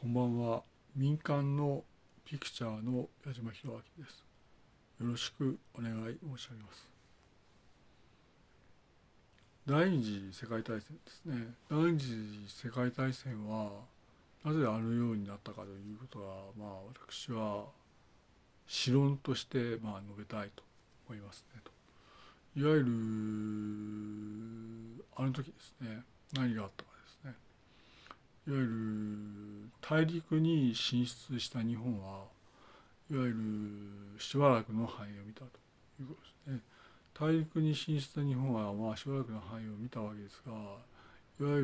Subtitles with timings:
[0.00, 0.62] こんばんは。
[0.96, 1.84] 民間の
[2.24, 4.24] ピクチャーの矢島博明です。
[4.98, 6.88] よろしくお願い申し上げます。
[9.66, 11.48] 第二次世界大戦ですね。
[11.70, 12.16] 第二次
[12.48, 13.72] 世界大戦は
[14.42, 17.66] なぜあのようになったかということはまあ私は
[18.66, 20.62] 史論としてまあ述べたいと
[21.10, 21.70] 思いますねと。
[22.58, 22.86] いわゆる
[25.14, 26.89] あの時ですね何があったか
[28.50, 28.70] いわゆる
[29.80, 32.24] 大陸に進出した日本は
[33.08, 33.36] いわゆる
[34.18, 35.46] しばらくの範囲を見たと
[36.00, 36.60] いうことですね。
[37.14, 41.62] 大陸に進出した日本はまあしばらくの範囲を見たわけですがいわゆ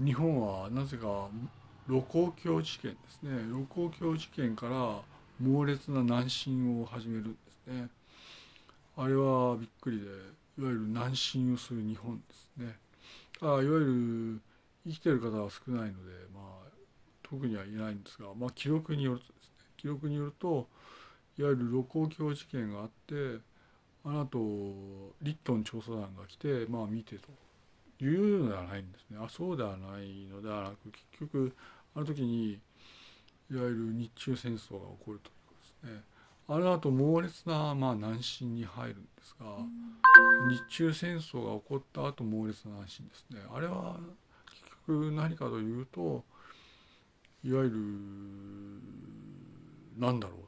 [0.00, 1.28] る日本はなぜか
[1.86, 3.30] 盧溝橋事件ですね。
[3.52, 5.00] 盧溝橋事件から
[5.40, 7.88] 猛烈な南進を始めるんですね。
[8.96, 10.08] あれはびっくりでい
[10.64, 12.76] わゆる南進をする日本ですね。
[13.40, 14.53] あいわゆる
[14.86, 16.68] 生きてる方は少ないので、まあ、
[17.22, 19.54] 特にはいないんですが、まあ、記録によるとですね。
[19.76, 20.68] 記録によると
[21.38, 23.40] いわゆる盧溝橋事件があって
[24.04, 27.28] あの後リットン調査団が来て、まあ、見てと。
[28.00, 29.18] いうのではないんですね。
[29.20, 31.54] あそうではないのではなく結局
[31.94, 32.60] あの時に
[33.50, 36.02] いわゆる日中戦争が起こるということですね。
[36.46, 39.46] あの後猛烈な、まあ、南進に入るんですが、
[40.50, 43.38] 日中戦争が起こった後猛烈な南進ですね。
[43.50, 43.98] あれは
[44.92, 46.24] 何かというと
[47.42, 47.76] いわゆる
[49.98, 50.38] なんだろう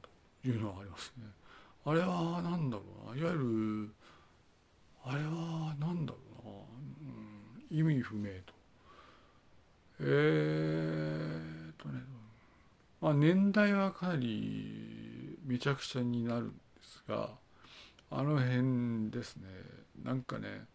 [0.42, 1.24] というのがありますね。
[1.84, 3.94] あれは何だろうないわゆる
[5.04, 6.52] あれは何だろうな、
[7.70, 8.56] うん、意味不明と。
[10.00, 12.00] えー、っとね
[13.00, 17.30] まあ年代はかなりめちゃくちゃになるんですが
[18.10, 19.48] あの辺ですね
[20.04, 20.66] なんかね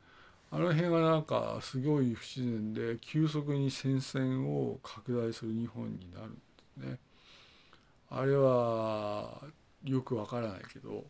[0.51, 6.39] あの辺がなんかすごい不自然で急速に戦線を拡大する日本になるんで
[6.75, 6.99] すね。
[8.09, 9.41] あれは
[9.85, 11.05] よくわからないけど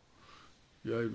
[0.85, 1.11] いわゆる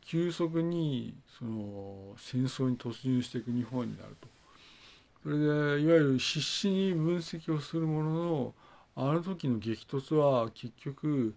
[0.00, 4.28] 急速にその戦争に突入していく日本になると。
[5.22, 8.54] それでいわゆる必死に分析をするものの
[8.96, 11.34] あの時の激突は結局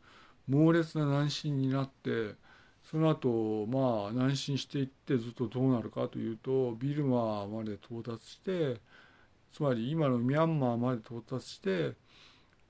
[0.48, 2.36] 猛烈な南進になって
[2.90, 8.78] その後まあ南進していってずっとどうなるかというとビルマまで到達して
[9.54, 11.94] つまり今のミャンマーまで到達して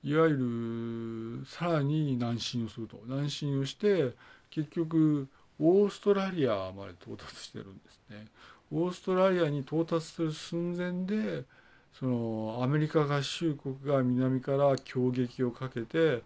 [0.02, 4.10] いわゆるさらに南進をすると南進をして
[4.50, 5.26] 結局
[5.58, 8.26] オーストラリアまで到達してるんですね。
[8.72, 11.44] オーストラリアに到達する寸前で
[11.92, 16.22] そのアメリカ合衆国が南から攻撃をかけて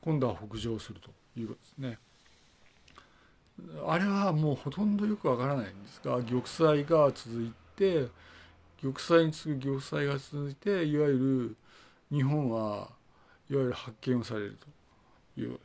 [0.00, 1.98] 今度は北上するということですね。
[3.86, 8.06] あれはもうほとんどよくわからないんですが玉砕が続いて
[8.80, 11.56] 玉砕に次ぐ玉砕が続いていわゆ
[12.10, 12.88] る日本は
[13.50, 14.56] いわゆる発見をされる
[15.34, 15.58] という、ね、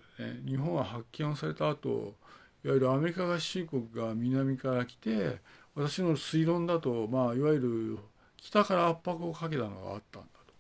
[0.46, 2.16] 日本は発見をされた後
[2.64, 5.38] いわゆるアメリカ合衆国が南から来て
[5.76, 8.00] 私の推論だと、まあ、いわゆる
[8.38, 10.54] 北から圧迫をかけたのがあったんだと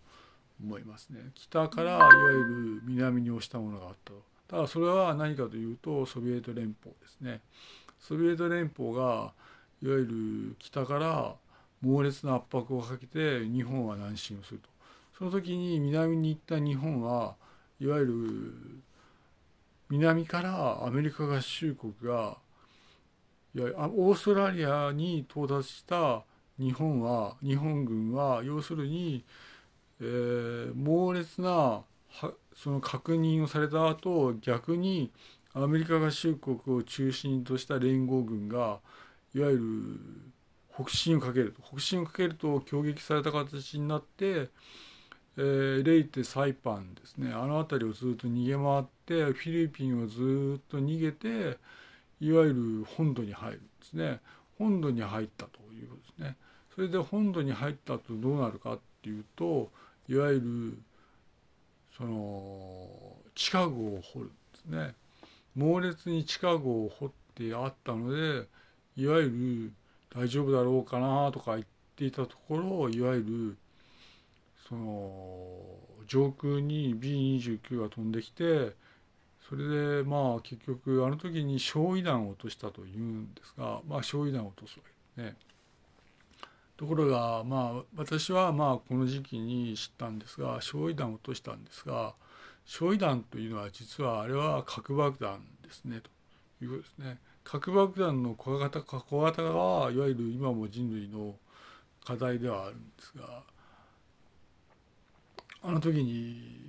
[0.62, 2.38] 思いますね北からいわゆ
[2.78, 4.33] る南に押したものがあったと。
[4.54, 7.42] ただそれは何かというとソビエト連邦ですね。
[8.00, 9.34] ソビエト連邦が
[9.82, 11.34] いわゆる北から
[11.82, 14.70] 猛烈な圧迫をかけて日本は南進をすると。
[15.18, 17.34] その時に南に行った日本は
[17.80, 18.14] いわゆる
[19.90, 22.38] 南からアメリカ合衆国が
[23.56, 26.22] いやオーストラリアに到達した
[26.60, 29.26] 日本は日本軍は要するに、
[30.00, 31.82] えー、猛烈な
[32.56, 35.12] その確認をされた後逆に
[35.54, 38.80] アメリカ合衆国を中心とした連合軍が
[39.36, 39.64] いわゆる
[40.76, 44.50] 北進をかけると北進をかけると攻撃された形になって、
[45.38, 47.32] えー、レイテ・サイパンですね。
[47.32, 51.58] あの辺りをずっと逃げ回ってフィリピンをずっと逃げて
[52.20, 54.20] いわゆる本土に入るんですね。
[54.58, 56.38] 本土に入ったということですね。
[56.74, 59.72] それで本土に入ったとどうなるかっていうと
[60.08, 60.78] いわゆる
[61.98, 62.88] その
[63.36, 64.96] 地下壕を掘るんですね
[65.56, 68.48] 猛烈に地下壕を掘ってあったので
[68.96, 69.72] いわゆ
[70.14, 73.58] る大丈夫だろうかなとか言っていたところいわゆる
[74.68, 75.60] その
[76.08, 78.74] 上空に B29 が飛んできて
[79.48, 79.68] それ
[80.02, 84.84] でまあ結局あの時に焼夷弾を落としたというんですがまあ焼夷弾を落とすわ
[85.16, 85.53] けですね。
[86.84, 92.14] ところがまあ私はまあこの時期に知ったんですが焼夷弾を落としたんですが
[92.66, 96.10] 焼夷弾というのは実はあれは核爆弾ですねと
[96.64, 97.18] いうことですね。
[97.46, 101.36] 核爆弾の小型化小型化はいわゆる今も人類の
[102.06, 103.44] 課題ではあるんですが
[105.62, 106.60] あの時に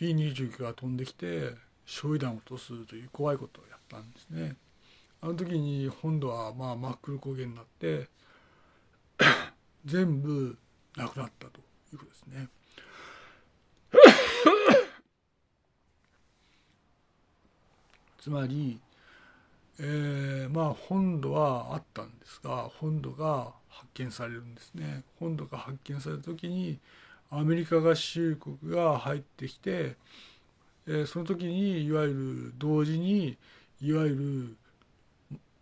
[0.00, 1.54] B29 が飛んできて
[1.86, 4.56] 焼夷弾を落とすという怖いことをやったんですね。
[5.20, 8.08] あの時に本土はまあ真っ黒焦げになって
[9.84, 10.56] 全部
[10.96, 11.60] なくなったと
[11.92, 12.48] いうことですね。
[18.18, 18.80] つまり、
[19.78, 25.04] えー、まあ本土はあったんですが本土が発見されるんですね。
[25.18, 26.78] 本土が発見された時に
[27.30, 29.96] アメリカ合衆国が入ってきて、
[30.86, 33.38] えー、その時にいわゆる同時に
[33.80, 34.56] いわゆる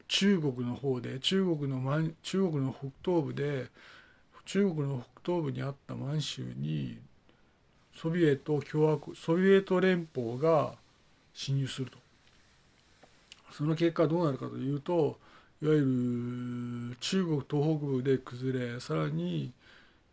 [0.09, 1.81] 中国の方で中国の
[2.23, 3.67] 中国の北東部で
[4.49, 6.97] 中国の北東部にあった満州に
[7.95, 10.73] ソビエト共和国ソビエト連邦が
[11.35, 11.99] 侵入すると。
[13.53, 15.19] その結果どうなるかというと
[15.61, 19.53] いわゆる中国東北部で崩れさらに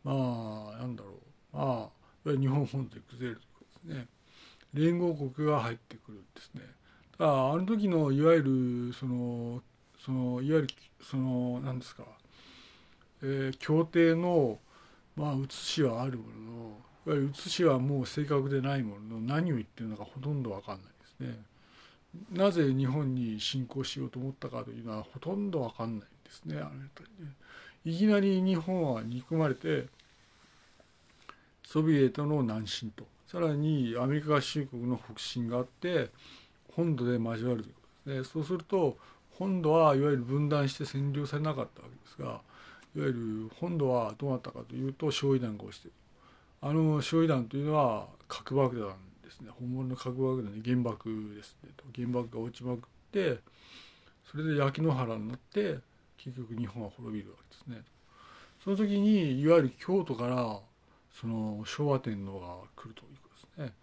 [0.03, 0.11] ま
[0.75, 1.11] あなんだろ
[1.53, 1.57] う。
[1.57, 1.89] ま
[2.27, 4.07] あ日本本土で崩れるということですね。
[4.73, 6.61] 連合国が入ってくるんですね。
[7.17, 9.61] ただあの時のいわゆるその
[10.03, 10.67] そのいわゆる
[11.01, 12.03] その何ですか、
[13.27, 14.59] えー、協定の
[15.15, 16.77] まあ写しはあるものの
[17.07, 21.43] いわゆる写しはもう正確でないものの何を言ってるのかほとんど分かんないですね。
[22.31, 26.57] なぜ日本に侵攻しようと思ったかというのはほとんど分かんないんですね。
[26.59, 26.89] あのね
[27.83, 29.87] いきなり日本は憎まれて
[31.63, 36.09] ソビエトの南進とさらにアメリカ合衆国の北進があって
[36.75, 38.29] 本土で交わるということですね。
[38.33, 38.97] そうすると
[39.31, 42.41] 本土はいわゆる分断して占領されなかったわけですが
[42.95, 45.95] いわゆる本土はどうなったかというと焼夷弾が落ちている
[46.61, 52.81] あの焼夷弾というのは核爆弾ですね本物の核爆弾で原爆ですね原爆が落ちまくっ
[53.11, 53.39] て
[54.31, 55.77] それで焼き野原になって
[56.17, 57.85] 結局日本は滅びるわけですね。
[58.63, 60.59] その時にいわゆる京都から
[61.13, 63.73] その昭和天皇が来るということですね。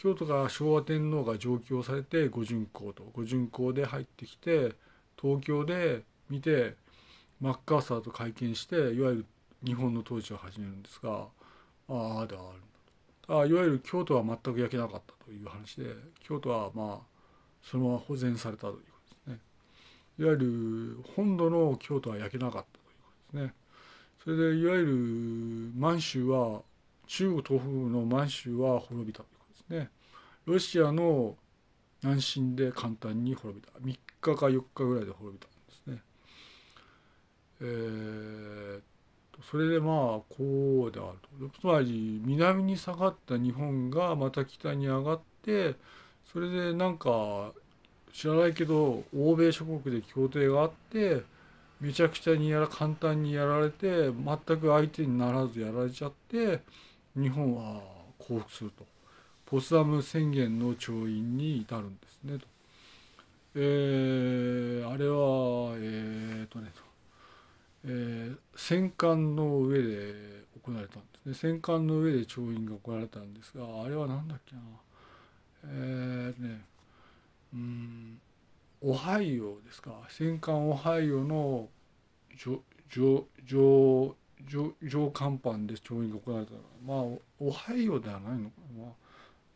[0.00, 4.72] 京都から昭和天皇が上京されて五巡公と五巡公で入ってきて
[5.20, 6.74] 東京で見て
[7.42, 9.26] マッカーサーと会見していわゆる
[9.64, 11.26] 日本の統治を始めるんですが
[11.88, 12.46] ああであるんだ
[13.26, 15.86] とあいわゆる京都は全く焼けなかったという話で
[16.20, 17.12] 京都はまあ
[17.60, 18.80] そのまま保全されたというこ
[19.24, 19.38] とですね。
[20.20, 23.54] いわゆる本土の京都は焼けなかったということですね。
[24.22, 26.62] それでいわゆる満州は
[27.08, 29.90] 中国東北部の満州は滅びたということですね。
[30.46, 31.36] ロシアの
[32.02, 33.72] 南進で簡単に滅びた。
[33.78, 35.48] 3日か4日ぐらいで滅びた。
[37.62, 38.80] えー、
[39.50, 39.94] それでまあ
[40.36, 45.76] こうであるとつまり南に下がった日本がまた北に上がって
[46.32, 47.52] それでなんか
[48.12, 51.22] 知らないけど欧米諸国で協定があって
[51.80, 56.60] めちゃくちゃにやら簡単にやられて全く相手にならずやられちゃって
[57.16, 57.80] 日本は
[58.18, 58.84] 降伏すると
[59.46, 62.46] ポツダム宣言の調印に至るんですねと。
[63.54, 66.91] えー、あれはえー、っとねと
[67.84, 71.34] えー、戦艦の上で行われたんですね。
[71.34, 74.62] 戦艦の上で調印が行われたんですがあれは何だっけな。
[75.64, 76.64] えー、ね
[77.54, 78.20] うん
[78.80, 79.92] オハイオですか。
[80.08, 81.68] 戦艦オハイオの
[82.36, 84.16] 上上上
[84.48, 86.52] 上上甲板で調印が行われた
[86.84, 86.98] まあ
[87.38, 88.92] オハイオではないのかな、まあ、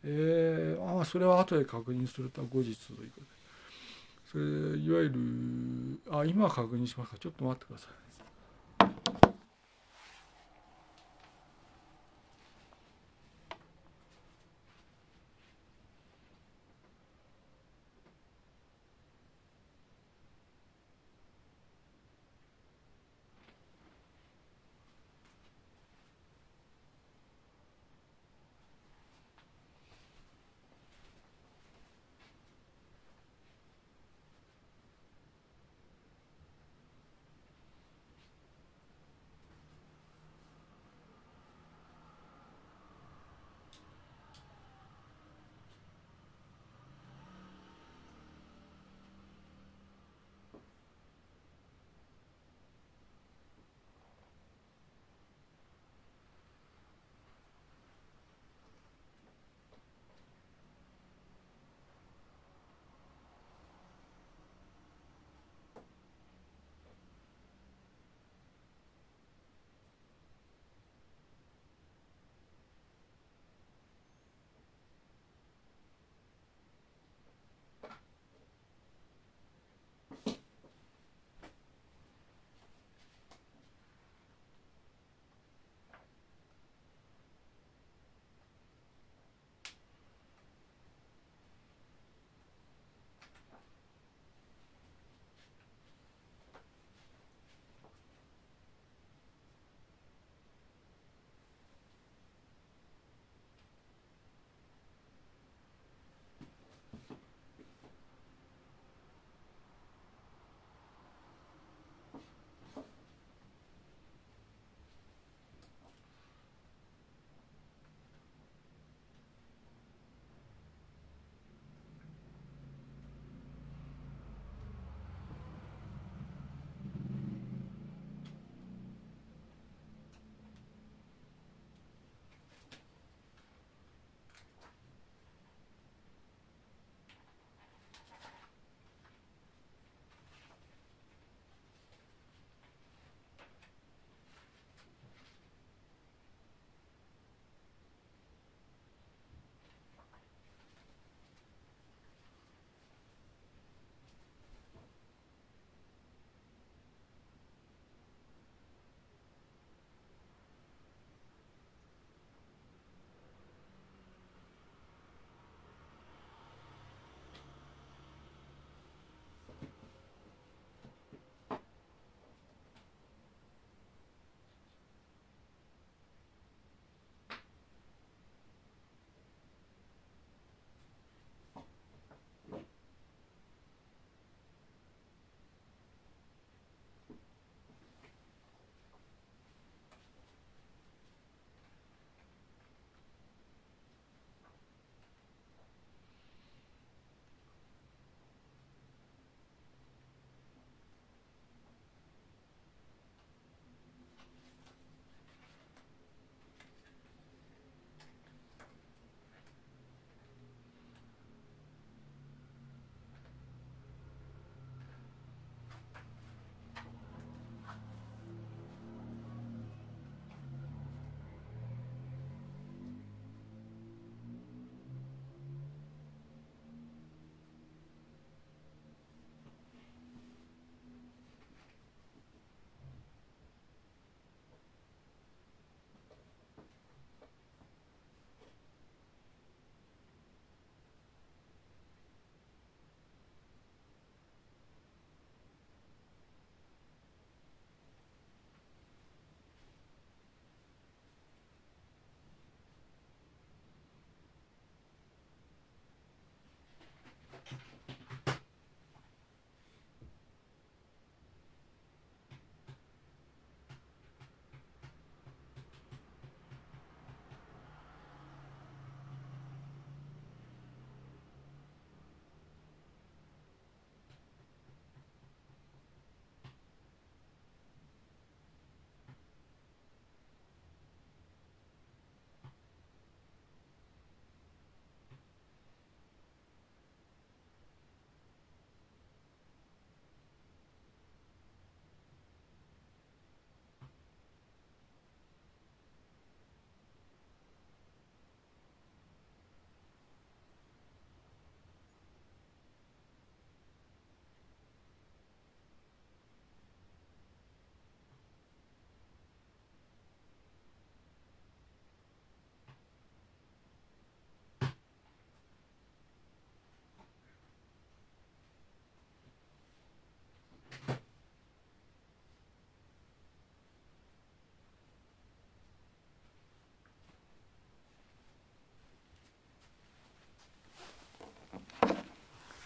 [0.03, 3.27] えー、あそれは後で確認すると後日ということで。
[4.31, 7.17] それいわゆるあ今確認しますか。
[7.17, 8.06] ちょっと待ってください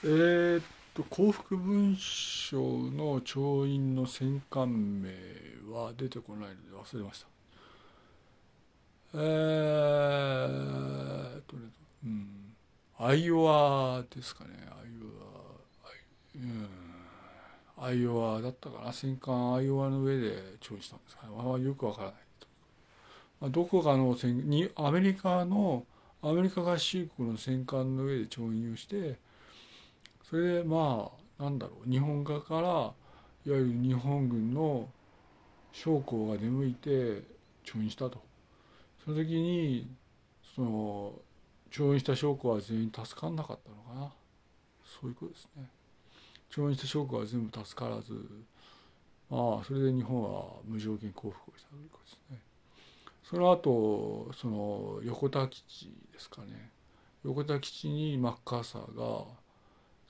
[0.03, 0.63] えー、っ
[0.96, 5.12] と幸福文章の調印の戦艦名
[5.72, 7.27] は出てこないので忘れました。
[9.13, 11.70] えー、とね
[12.03, 12.55] うん。
[12.98, 14.67] アイオワですかね。
[14.72, 15.29] アイオワ
[16.36, 16.67] うん。
[17.77, 18.91] アイオワだったかな。
[18.91, 22.15] 戦艦アイオワの上で調印したんですかね、まあ、よくわからない。
[23.39, 25.86] まあ、どこかの戦にアメリカの
[26.24, 29.20] アメリカ合衆国の戦艦の上で調印をして
[30.31, 32.93] それでまあなんだろう日本側からいわ
[33.45, 34.88] ゆる日本軍の
[35.73, 37.21] 将校が出向いて
[37.65, 38.23] 調印したと。
[39.03, 39.93] その時に
[40.55, 41.13] その
[41.69, 44.13] 調印した将校は全員助かんなかったのかな。
[44.85, 45.69] そういうことですね。
[46.50, 48.13] 調印した将校は全部助からず
[49.29, 52.39] まあそれで日本は無条件降伏をしたということですね。
[53.21, 56.71] その後その横田基地ですかね。
[57.25, 59.40] 横田基地にマッカーサーが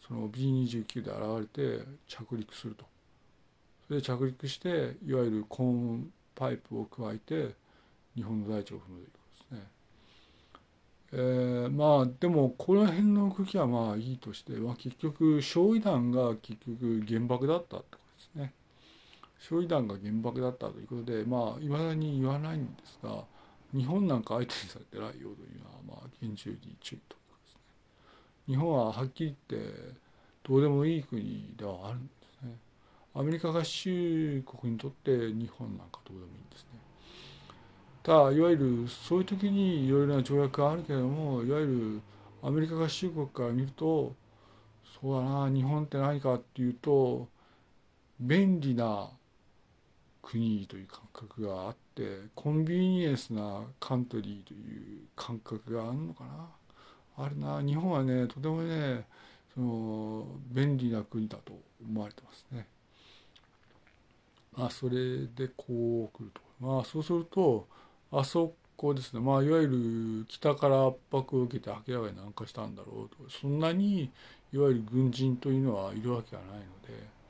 [0.08, 2.86] その B29 で現れて着陸すると
[3.88, 7.56] それで着陸していわゆるコーンパイプを加えて
[8.16, 9.68] 日本の大地を踏むということですね。
[11.14, 17.98] えー、まあでもこの辺の動きはまあいいとして、まあ、結局焼夷弾が結局原爆だったってこ
[18.36, 18.54] とですね。
[19.40, 23.26] 焼夷弾が原爆だったということでまあいまだに言わないんですが
[23.74, 27.21] 日本なんか相手にされてないようというのはまあ厳重に注意と。
[28.52, 29.72] 日本ははっきり言って
[30.44, 32.58] どうでもいい国ではあるんですね。
[33.16, 36.68] アメリカ合衆国にとって日本なんかどうでもいいんですね。
[38.04, 42.02] ただいわゆるそういう時にいろいろな条約があるけれどもいわゆる
[42.44, 44.14] アメリカ合衆国から見ると
[45.00, 47.30] そうだな日本って何かっていうと
[48.20, 49.12] 便利な
[50.22, 56.50] 国という感覚があってコンビニエンスなカントリーという感覚があるのかな
[57.24, 59.06] あるな日本はねとてもね
[59.54, 62.68] その便利な国だと思われてますね。
[64.58, 66.42] まあそれでこう来ると。
[66.60, 67.68] まあそうすると
[68.12, 69.20] あそこですね。
[69.20, 73.30] まあいわゆる北から圧迫を受けて明らかに南下したんだろうと。
[73.30, 74.10] そんなに
[74.54, 77.22] いわゆる軍人というのはいるわけがないので。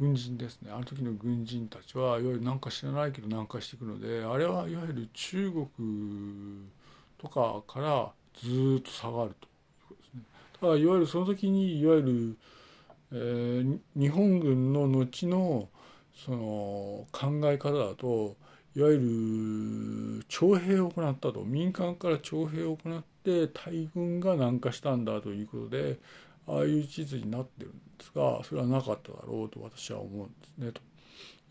[0.00, 0.72] 軍人ですね。
[0.72, 5.68] あの時の軍人たちはいわゆる南下知らないけど南下していくのであれはいわゆる中国
[7.18, 8.10] とかから
[8.42, 9.46] ずっと下がると。
[9.46, 10.22] いうことですね。
[10.60, 12.36] ただいわゆるその時にいわゆる、
[13.12, 15.68] えー、日本軍の後の
[16.14, 18.36] その考え方だと
[18.76, 21.42] いわゆる徴兵を行ったと。
[21.44, 25.98] 民間から徴兵を行って大軍が南下したんだということで
[26.46, 30.80] ああいう地図になってるんですがそれはなかっただろうと私は思うんですねと。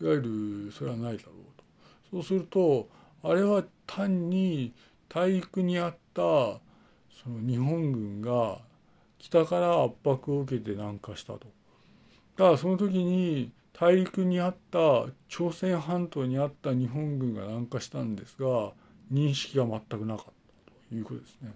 [0.04, 1.64] いわゆるそれはないだろうと。
[2.10, 2.88] そうすると
[3.22, 4.72] あれは単に
[5.08, 6.60] 大陸にあった
[7.22, 8.58] その日本軍が
[9.18, 11.40] 北から圧迫を受けて南下したと。
[12.36, 18.72] だからその時に大陸にあった朝鮮半島にあった日本軍が南下したんですが
[19.12, 21.52] 認識が全くなかったということですね。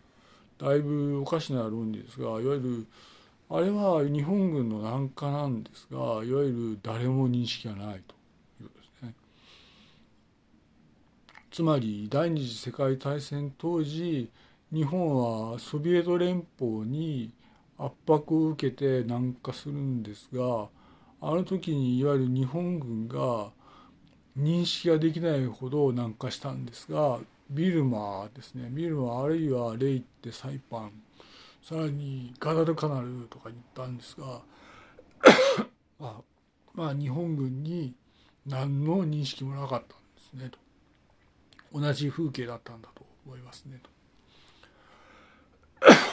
[0.58, 2.86] だいぶおかしな論理ですがいわゆる
[3.50, 8.14] あれは日本軍の南下なんですがいわゆる誰も認識がないと
[8.62, 9.14] いうことですね。
[11.50, 14.30] つまり第二次世界大戦当時
[14.72, 17.32] 日本はソビエト連邦に
[17.78, 20.68] 圧迫を受けて南下するんですが
[21.20, 23.50] あの時にいわゆる日本軍が
[24.38, 27.18] 認識ができないほど南下したんですが
[27.50, 28.68] ビルマですね。
[28.70, 30.92] ビルマあるいはレイってサイパン
[31.62, 34.42] さらにガダルカナルとかに行ったんですが
[35.98, 36.22] まあ、
[36.74, 37.94] まあ日本軍に
[38.46, 40.58] 何の認識もなかったんですねと。
[41.72, 43.93] 同じ風景だったんだと思いますねと。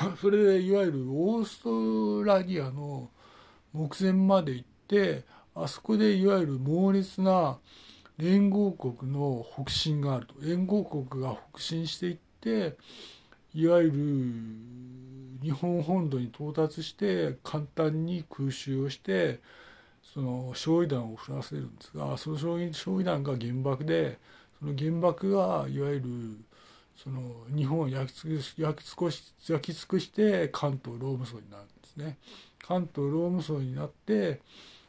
[0.19, 3.09] それでいわゆるオーストラリアの
[3.73, 7.59] 目前まで行ってあそこでいわゆる猛烈な
[8.17, 10.35] 連合国の北進があると。
[10.41, 12.77] 連合国が北進していって
[13.53, 19.39] いわゆる日本本土に到達して簡単に空襲をして
[20.03, 24.19] その焼夷弾を降らせるんですがその焼夷弾が原爆で
[24.59, 26.37] その原爆がいわゆる
[26.95, 27.21] その
[27.55, 32.17] 日本を焼き尽くし焼き尽くし焼き尽くして関東ローム層になるんですね。
[32.65, 34.41] 関東ローム層になって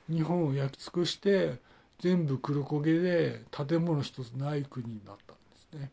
[0.09, 1.59] 日本を焼き尽くして
[1.99, 5.91] 全部黒焦げで建物一つない国になったんですね。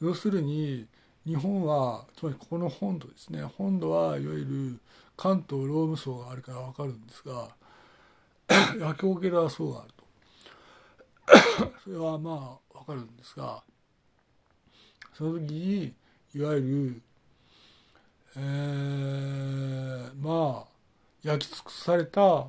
[0.00, 0.86] 要するに
[1.24, 4.80] 日本はつまりここの本土ですね本土はいわゆる
[5.16, 7.48] 関東ローム層があるから分かるんですが
[8.80, 10.04] 焼き焦げは層があると
[11.84, 13.62] それはまあ分かるんですが
[15.12, 15.94] その時に
[16.34, 17.02] いわゆる、
[18.36, 20.72] えー、まあ
[21.22, 22.46] 焼き尽くされた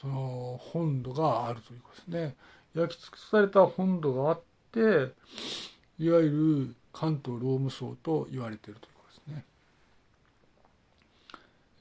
[0.00, 2.36] その本土があるということですね
[2.74, 4.80] 焼き尽くされた本土があって
[5.98, 9.44] いわゆる関東ローム層と言われているということですね。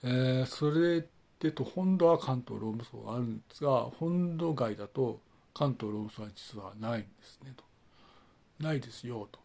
[0.04, 1.06] えー、それ
[1.40, 5.20] でと本土は関東ローム層があるんですが本土外だと
[5.54, 7.64] 関東ローム層は実はないんですねと。
[8.64, 9.45] ないですよと。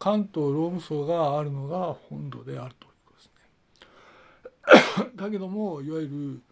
[0.00, 5.10] 関東ローム層があるのが本土であるということですね。
[5.14, 6.42] だけどもいわゆる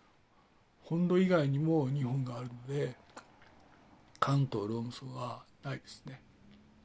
[0.84, 2.94] 本土以外にも日本があるので
[4.20, 6.20] 関東ローム層はないですね。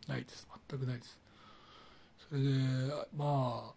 [0.07, 1.19] ないです全くないです
[2.29, 2.49] それで
[3.15, 3.73] まあ、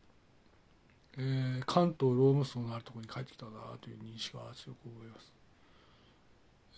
[1.18, 5.32] えー、関東ローム層のあるところに帰ってきたなという認識は強く覚えます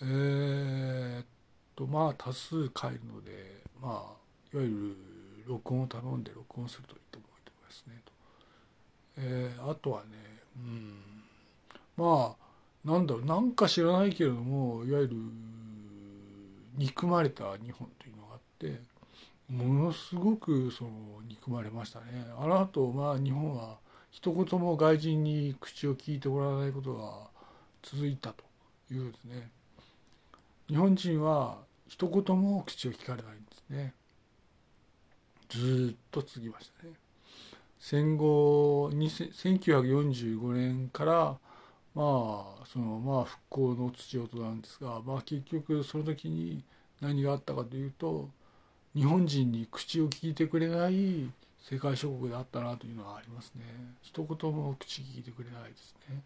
[0.02, 1.26] えー、っ
[1.74, 5.17] とまあ多数帰るのでまあいわゆる
[5.48, 7.30] 録音を頼んで録音するといいと思い
[7.64, 8.12] ますねと、
[9.18, 10.06] えー、あとはね
[10.56, 10.94] うん。
[11.96, 15.16] まあなんだろうなんか知らないけれどもいわゆる
[16.76, 18.80] 憎まれた日本というのがあって
[19.50, 20.90] ものすごくその
[21.26, 22.06] 憎まれましたね。
[22.38, 23.78] あの後まあ日本は
[24.10, 27.28] 一言も外人に口を聞いてもらわないことが
[27.82, 28.44] 続いたと
[28.92, 29.50] いうですね。
[30.68, 31.58] 日本人は
[31.88, 33.94] 一言も口を聞かれないんですね。
[35.48, 36.92] ずっと続きましたね。
[37.78, 41.38] 戦後1945年から
[41.94, 46.62] まあそのまあ復興の土音なんですがまあ結局その時に
[47.00, 48.28] 何があったかというと
[48.94, 51.30] 日本人に口を聞いてくれない
[51.60, 53.62] 世界諸国であったなというのはありますね。
[54.02, 56.22] 一言も口聞いてくれないですね。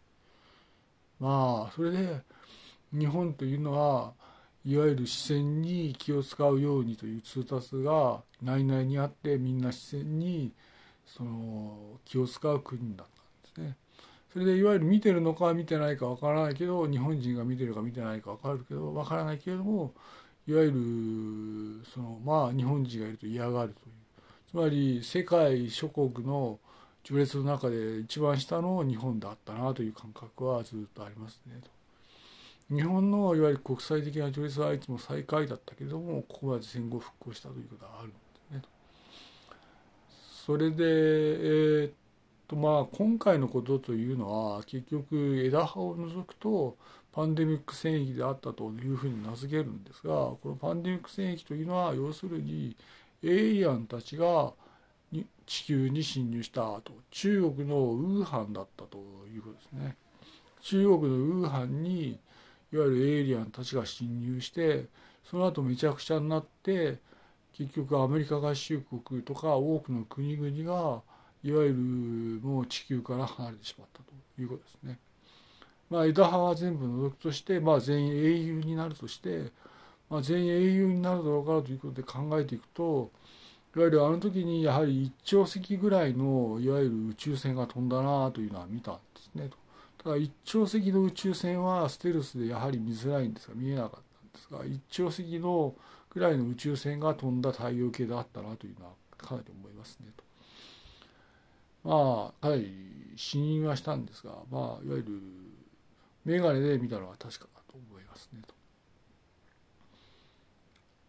[1.21, 2.21] まあそれで
[2.93, 4.13] 日本というのは
[4.65, 10.53] いわゆる視線に気を使うようにという通達が内々にあってみんな視線に
[11.05, 13.07] その気を使う国だっ
[13.55, 13.77] たんですね
[14.33, 19.93] それでいわゆる見てるのか見てないかわからないけど日本人が見てるか見てないかわかるけどわからないけれども
[20.47, 24.03] いわゆるそのまあ日本人がいると嫌がるという
[24.49, 26.59] つまり世界諸国の
[27.05, 31.82] 序列の中で一番下の日本だったなという感覚はずっとありますねと。
[32.71, 38.17] 日本のいわゆる国際的な序列はいつも最下位だったけれどもここまで戦後復興したということがあるんで
[38.49, 38.63] すね。
[40.47, 41.93] それでえー、っ
[42.49, 46.77] とまあ今回のことというのは結局枝葉を除くと
[47.13, 52.75] パンデミック戦役であったというふうに名付けるんですがこのパンデミック戦役というのは要するに
[53.23, 54.53] エイリアンたちが
[55.47, 58.99] 地球に侵入した後中国のウーハンだったと
[59.33, 59.97] いうことですね。
[60.63, 62.19] 中国のウーハンに
[62.73, 64.87] いわゆるエイリアンたちが侵入して
[65.25, 66.99] その後めちゃくちゃになって
[67.53, 71.03] 結局アメリカ合衆国とか多くの国々が
[71.45, 71.75] いわゆる
[72.47, 74.99] もう地球から離れてしまったということですね。
[75.91, 79.53] まあ、枝葉は全部除くとして、まあ、全員英雄になるとして、
[80.09, 83.11] まあ、全員英雄になるだろうかということで考えていくと
[83.77, 89.51] いわゆるあの時にやはり一兆隻ぐらいのいわゆる宇宙船が飛んだなというのは見たんですね
[90.03, 94.01] ただ一兆隻の宇宙船はステルスでやはり見づらいんですが見えなかったん
[94.33, 95.75] ですが一兆隻の
[96.11, 100.25] ぐらいの宇宙船が飛んだ太陽系であったなというのはかなり思いますねと。
[101.85, 105.21] まあかなり死因はしたんですがまあいわゆる
[106.25, 108.55] 眼鏡で見たのは確かだと思いますねと。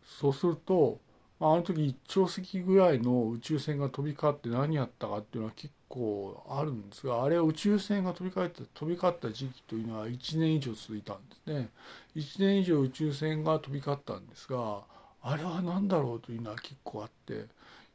[0.03, 0.99] そうすると
[1.39, 11.69] あの時1兆隻ぐらいの宇宙船が飛び交って何やったかっていうのは結構あるんですがあれは宇宙船が飛び交って飛び交った時期というのは1年以上続いたんですね。
[12.15, 14.81] 1年以上宇宙船が飛び交ったんですが
[15.21, 17.45] あれは何だろうというのは結構あって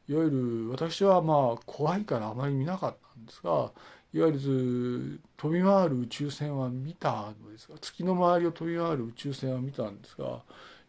[0.08, 3.72] いわゆる私はまあ怖いからあまり見なかったんですが
[4.14, 10.40] いわゆる飛び回る宇宙船は見たのですが月の周りを飛び回る宇宙船は見たんですが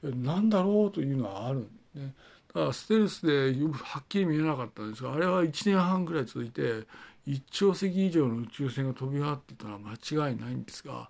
[0.04, 2.14] 何だろうというのはあるんですね。
[2.50, 6.88] だからステルスではっきり見えなかったんですがあれは1年半ぐらい続いて
[7.28, 11.10] 1兆隻以上の宇宙船が飛び回っていたのは間違いないんですが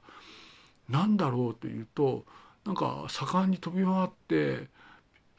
[0.90, 2.26] 何だろうというと
[2.66, 4.68] なんか盛んに飛び回って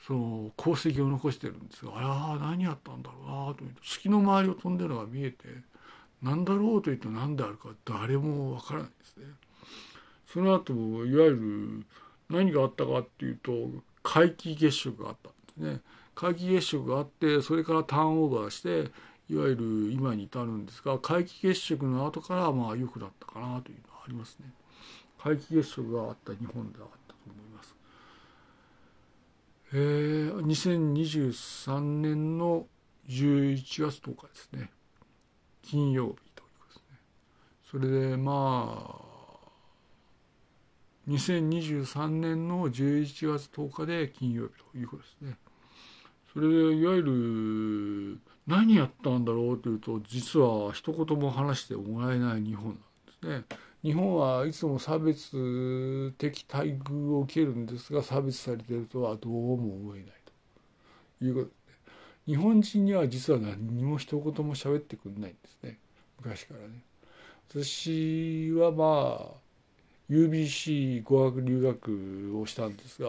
[0.06, 5.36] その功績を残してるんですがあれは何やったんだろうなと思って月の周りを飛んでるのが見えて
[6.22, 9.24] 何だろうと言って何であるか誰もわからないですね。
[10.32, 11.86] その後いわゆる
[12.28, 13.52] 何があったかっていうと
[14.02, 15.80] 皆既月食があったね。
[16.14, 18.90] 皆既月食があってそれからターンオーバーして
[19.28, 24.52] いわゆる今に至るんですが皆既月食の後からまあ良くなったかなというのはありますね。
[25.22, 27.74] 皆既月食があった日本ではあったと思います。
[29.72, 32.66] えー、2023年の
[33.08, 34.70] 11月10日ですね。
[35.62, 36.98] 金曜日ということですね
[37.70, 39.09] それでまあ
[41.10, 45.36] 2023年の11月10日で金曜日ということですね。
[46.32, 52.80] それでいわゆる何やったんだろうというと実は一言も話してもらえない日本なんで
[53.20, 53.58] すね。
[53.82, 60.12] 日本はいつも差別的待遇を受けるんですが差別されてるとはどうも思えない
[61.18, 61.52] ということで。
[62.26, 65.78] 日本人には実は何も一言も喋ってくれないんですね
[66.20, 66.84] 昔からね。
[67.48, 69.49] 私はまあ
[70.10, 73.08] UBC 語学留学をしたんですが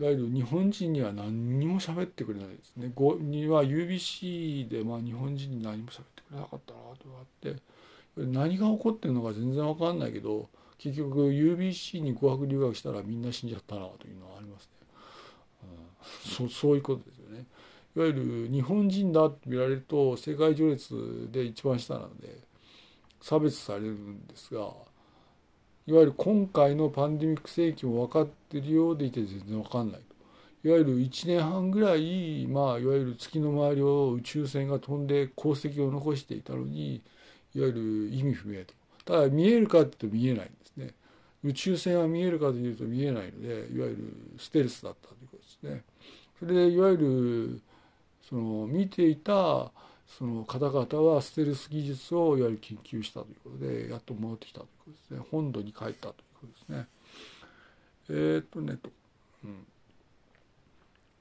[0.00, 2.92] いわゆる日本人には何にも喋ってくれないですね。
[3.20, 7.62] には UBC でまあ日本人に何も喋ってくれなかったなとかあって
[8.16, 10.48] 何が起こってるのか全然わかんないけど
[10.78, 14.70] 結局 UBC に語学留学したらみんな死んじゃったなというのはありますね。
[15.62, 17.46] うん、そそういうことですよね。
[17.94, 22.38] いわゆる日本人だって見られると世界序列で一番下なので
[23.20, 24.72] 差別されるんですが
[25.86, 30.00] いわゆる今回のパンデミック世紀も分かってるようでいて全然分かんない。
[30.64, 37.02] いわゆる1年半ぐらい、まあ、いわゆる月の周りを宇宙船が飛んで功績を残していたのに
[37.54, 38.74] いわゆる意味不明と。
[39.04, 40.94] ただ見えるかって言うと見えないんですね。
[41.42, 45.82] 宇宙船は見えるかというと見えないのでいわゆるステルスだったということですね。
[46.38, 47.60] それでいわゆる
[48.28, 49.72] その見ていた
[50.18, 55.20] その方々はステルス技術をいわゆる研究したということでやっと戻ってきたということですね。
[55.30, 56.86] 本土に帰ったということですね。
[58.10, 58.90] えー、っとねと、
[59.44, 59.66] うん、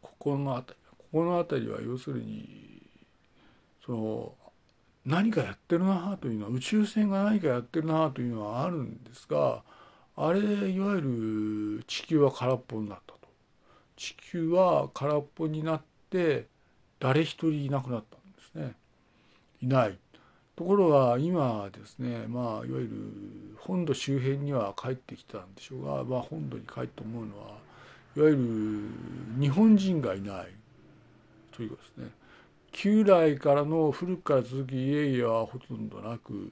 [0.01, 2.82] ここの辺りここの辺りは要するに
[3.86, 4.34] その
[5.06, 9.63] 何かやってるなというのは宇宙船が何かやってるなというのはあるんですが
[10.17, 13.19] あれいわゆる地球は空っぽになったと。
[13.95, 16.47] 地球は空っぽになって
[16.99, 18.80] 誰一人いなくなったんですね。
[19.62, 19.97] いない。
[20.56, 22.89] ところが今ですねまあいわゆる
[23.60, 27.58] 本土周辺には帰ってきたんでしょうが、まあ、本土に帰って思うのは
[28.15, 28.36] いわゆ
[29.38, 30.47] る日本人がいない
[31.52, 32.12] ということですね。
[32.71, 36.52] 旧来からの古くから続き家々はほとんどなく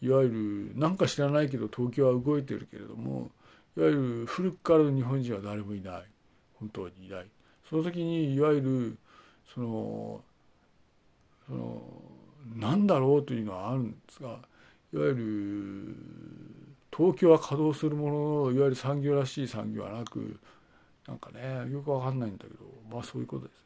[0.00, 3.30] いわゆる何か知らないけど東京は動いてるけれども
[3.76, 6.02] いわゆる古くからの日本人は誰もいない。
[6.54, 7.26] 本当にいない。
[7.68, 8.98] その時にいわゆる
[9.54, 10.20] その
[11.48, 11.82] その
[12.56, 15.96] 何だろうというのはあるんですがいわゆる
[16.94, 20.38] 東京は稼働するもののいわゆる産業らしい産業はなく
[21.06, 22.58] なんかねよくわかんないんだけど
[22.90, 23.64] まあそういうことですね。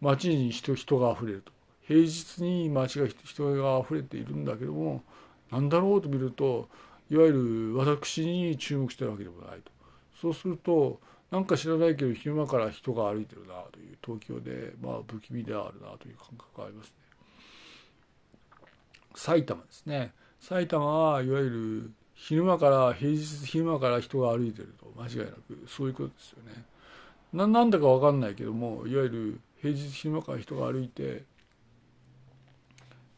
[0.00, 5.02] 街に人人が溢れると平日に街が人が溢れているんだけども
[5.50, 6.68] 何だろうと見ると
[7.10, 7.32] いわゆ
[7.72, 9.70] る私に注目してるわけでもないと
[10.20, 10.98] そうすると
[11.32, 16.94] なんか知らないけど昼間から人が歩いてるなという東京でまあ不気味であるなという感覚がありますね。
[19.14, 26.64] 埼玉ですね埼玉はいわゆる昼間から平日昼間から人が歩いてると間違いなくそういうことですよね。
[27.32, 31.24] ななんだか分かんないけどもいわゆる平日昼間から人が歩いて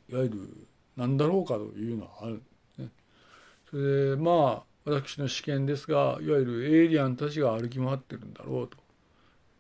[0.09, 2.45] いわゆる何だろうかというのはあるんで
[2.77, 2.89] すね。
[3.71, 8.77] それでまあ私の試験ですがいわゆるエイリアンたちが歩き回ってるんだろうと、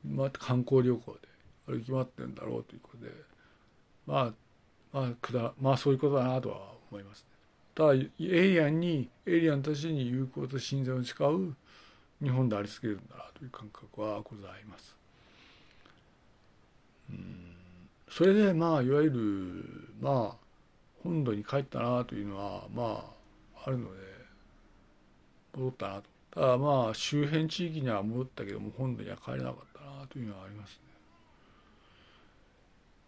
[0.06, 1.18] まあ、観光旅行で
[1.66, 3.10] 歩き回ってるんだろうということで
[4.06, 4.32] まあ
[4.92, 7.28] まあくだまあそういうことだなとは思いますね。
[7.74, 11.54] ただエイリアンにエイリアンたちに友好と親善を誓う
[12.22, 14.94] 日本でありつけるんだなという感覚はございます。
[17.10, 17.44] うん
[18.08, 20.36] それでまあいわゆるまあ
[21.02, 23.04] 本土に帰ったなというのはま
[23.56, 24.13] ああるので
[25.56, 30.78] 戻ったなとただまあ周辺地域には戻ったけども本土には帰れなかったなというのはありますね。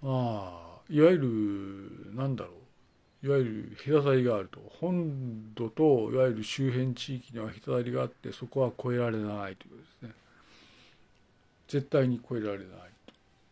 [0.02, 2.50] まあいわゆるなんだろ
[3.22, 10.10] ういわゆる隔たりがあると本土といわゆる周辺地域には隔たりがあってそこは越えられないということですね
[11.66, 12.66] 絶対に越えられない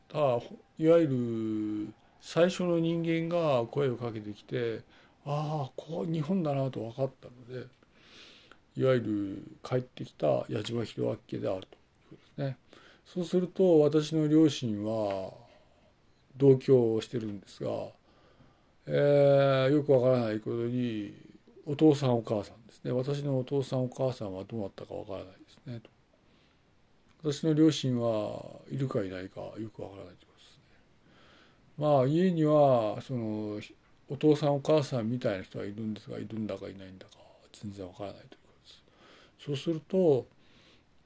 [0.08, 4.80] とただいわゆる最初の人間が声をかけてきて
[5.26, 7.66] ああここ日本だなと分かったので
[8.76, 11.66] いわゆる帰ってきた矢島弘明であるというこ
[12.10, 12.56] とですね。
[13.06, 15.32] そうすると私の両親は
[16.36, 17.70] 同居をしてるんですが、
[18.86, 21.14] えー、よくわからないことに
[21.66, 22.92] お父さんお母さんですね。
[22.92, 25.80] 私のお父さんお母さんはどうなったかわからないですね。
[27.22, 30.62] 私の両親はいるかいないかよくわからないということですね。
[31.78, 33.60] まあ家にはその
[34.10, 37.12] お父さんお母さんみたいな人はいるんですがいるんだかいないんだか
[37.52, 38.43] 全然わからないという。
[39.44, 40.26] そうすると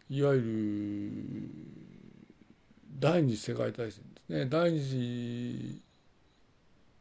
[0.09, 1.13] いわゆる
[3.01, 4.47] 第二次世界大戦ですね。
[4.47, 5.83] 第二次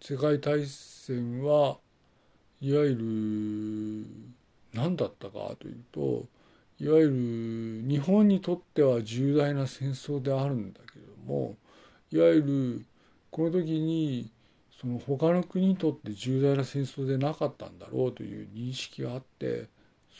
[0.01, 1.77] 世界大戦は
[2.59, 4.05] いわゆる
[4.73, 6.25] 何だったかというと
[6.79, 11.55] いわゆる日本にとっては重大な戦争であるんだけれども
[12.11, 12.85] いわゆる
[13.29, 14.31] この時に
[14.79, 19.67] その他の国にとって重大な戦争でなかったんだろうという認識があって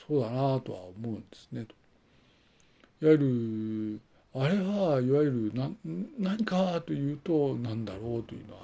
[0.08, 1.66] そうだなとは思うんですね。
[3.02, 4.02] いわゆる
[4.34, 5.76] あれはいわゆる
[6.20, 8.62] 何かというと何だろうというのは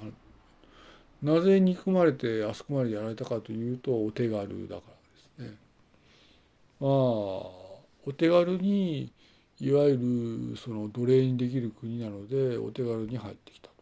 [1.38, 4.82] なぜ憎まれてあそこまでやられたかというとお手軽だか
[5.40, 5.58] らですね。
[6.80, 9.12] まあお手軽に
[9.60, 13.74] いわゆるその奴隷にできる国なのでお手軽に入ってきたと。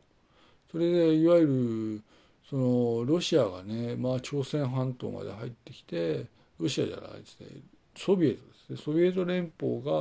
[0.72, 2.02] それでいわゆる
[2.50, 6.26] そのロシアがね、まあ、朝鮮半島まで入ってきて
[6.62, 7.48] ロシアじゃないですね。
[7.96, 8.78] ソビエトですね。
[8.78, 9.92] ソビエト連邦が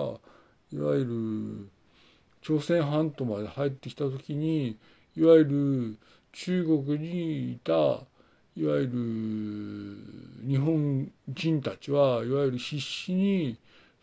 [0.72, 1.68] いわゆる
[2.42, 4.78] 朝鮮半島まで入ってきた時に
[5.16, 5.98] いわゆる
[6.32, 8.86] 中国にいたいわゆ
[10.42, 13.56] る日本人たちはいわゆる必死に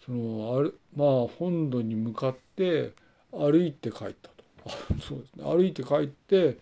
[0.05, 2.91] そのあるまあ本土に向かって
[3.31, 4.37] 歩いて帰ったと。
[5.01, 5.43] そうですね。
[5.43, 6.57] 歩いて帰って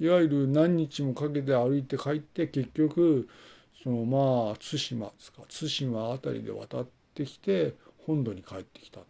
[0.00, 3.28] いわゆる何日もかけて歩いて帰って結局
[3.82, 5.42] そのまあ対馬ですか。
[5.48, 7.74] 対馬辺りで渡ってきて
[8.06, 9.06] 本土に帰ってきたと。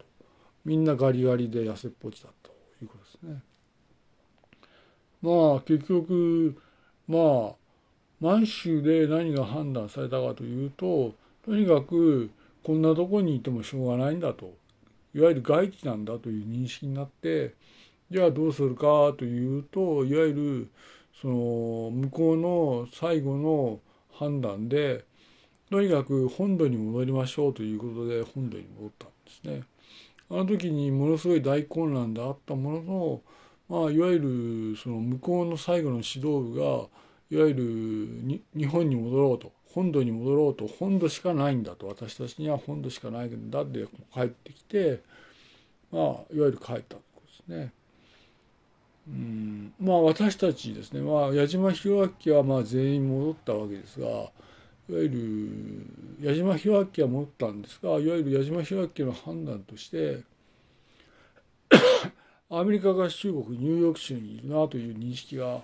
[0.65, 2.51] みんなガリガリで痩せっぽちだと
[2.83, 3.43] いうことですね。
[5.23, 6.61] まあ結局
[7.07, 7.19] ま
[7.53, 7.55] あ
[8.21, 12.31] 満州で何が判断されたかというととにかく
[12.63, 14.53] こんなとこにいてもしょうがないんだと。
[15.15, 17.55] いわゆる外地なんだという認識になって
[18.11, 20.71] じゃあどうするかというといわゆる
[21.21, 23.81] その向こうの最後の
[24.19, 25.05] 判断で
[25.71, 29.63] とにかく本土に戻りましょうということで本土に戻ったんですね。
[30.31, 33.23] あの時にものすごい大混乱であったものの
[33.69, 36.65] まあ、いわゆるその向こうの最後の指導部が
[37.31, 45.03] いわゆる日本に戻ろうと本土に戻ろうと本土しかないんだと私たちには本土しかないんだって帰ってきて、
[45.93, 47.03] まあ、いわゆる帰ったとで
[47.47, 47.73] すね。
[49.09, 49.73] うん。
[49.81, 54.31] まあ私たちですね、まあ、矢島弘明はまあ全員戻ったわけですがいわ
[54.89, 55.09] ゆ
[56.21, 60.23] る矢島弘明は戻ったんですがいわゆる矢島弘明の判断として
[62.51, 65.63] アメリカ合衆国ニューヨーク州にいるなという認識が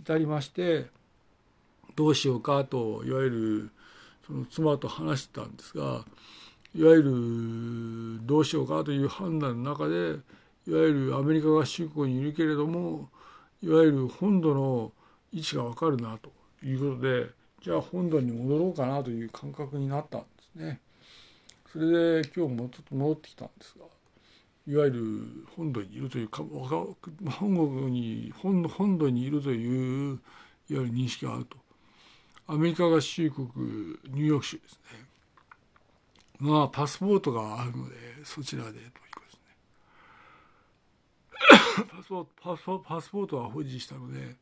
[0.00, 0.86] 至りまして
[1.94, 3.70] どうしようかといわゆる
[4.26, 6.04] その妻と話してたんですが
[6.74, 10.16] いわゆるどうしようかという判断の中で
[10.66, 13.08] いわゆるアメリカ合衆国にいるけれども
[13.62, 14.92] いわゆる本土の
[15.32, 16.32] 位置が分かるなと
[16.64, 17.30] いうことで
[17.62, 20.80] じゃあ本土に戻ろうかなという感覚になったんですね。
[21.72, 23.86] それで今日もちょっと戻ってきたんですが
[24.68, 26.96] いわゆる本土にいるというか本
[27.38, 30.18] 国に本本土にいるといういわ
[30.68, 31.56] ゆる認識があると。
[32.46, 35.06] アメリカ合衆国ニューヨーク州ですね。
[36.38, 39.01] まあパスポートがあるのでそちらでと。
[41.88, 44.36] パスポパスポパスポートは保持したので、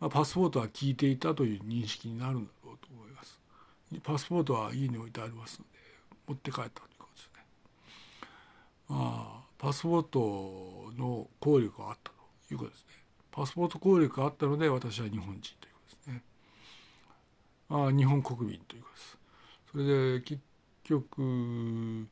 [0.00, 3.40] まあ、パスポートは聞いていたという認識になるんだろうと思います
[4.02, 5.70] パスポートは家に置いてありますので
[6.28, 7.42] 持って帰ったということですね
[8.88, 12.10] まあパスポートの効力があった
[12.48, 12.86] ということですね。
[13.30, 16.22] パスポート効力があったので私は日本人ということですね。
[17.70, 19.18] あ日本国民ということです。
[19.72, 19.84] それ
[20.18, 20.42] で結
[20.84, 22.06] 局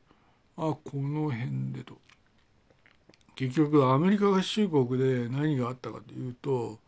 [0.57, 1.93] あこの辺でと
[3.35, 6.79] 結局アメリカ合衆国で何があったかというと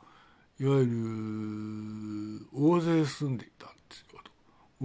[0.60, 4.32] いわゆる大勢住んでいたんですよと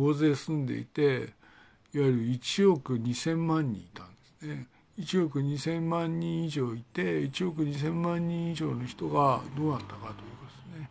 [0.01, 4.67] 大勢住んでいていわゆる1億2,000万人いたんですね。
[4.99, 10.91] 1億2,000万人以上いて1億2,000万人以上の人がどうなったかということですね。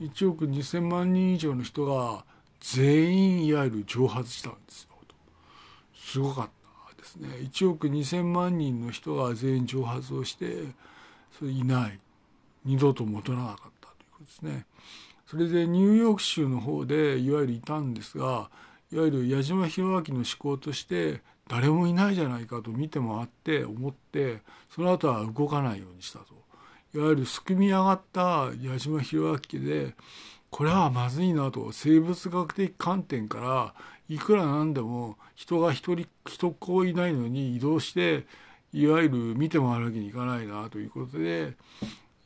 [0.00, 2.24] 1億2,000万人以上の人が
[2.60, 4.94] 全員いわゆる蒸発したんですよ
[6.14, 6.63] すごかった
[7.04, 7.28] ですね。
[7.42, 10.64] 1億2,000万人の人が全員蒸発をして
[11.38, 12.00] それいない
[12.64, 14.66] 二度と戻らなかったということですね。
[15.26, 18.50] それでニューヨーク州の方でいわゆるいたんですが
[18.92, 24.40] いわゆる矢島弘明の思考として誰もいないじゃないかと見て回って思って
[24.70, 26.34] その後は動かないようにしたと
[26.94, 29.94] いわゆるすくみ上がった矢島弘明で
[30.50, 33.74] これはまずいなと生物学的観点から
[34.08, 38.26] いくらなんでも人が一人一子いないのに移動して
[38.72, 41.54] いわゆる見て回るわけにいかないなということで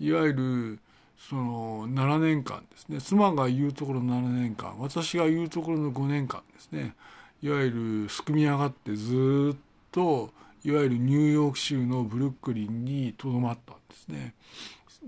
[0.00, 0.78] いわゆる
[1.18, 6.94] その7年間ですね妻が言うところの7年間私が言うところの5年間ですね
[7.42, 9.58] いわゆるすくみ上がってずっ
[9.92, 10.30] と
[10.64, 14.34] いわゆるニューヨーク州のブルックリンにとどまったんですね。